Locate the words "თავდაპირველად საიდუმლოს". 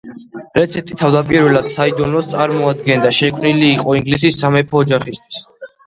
1.01-2.31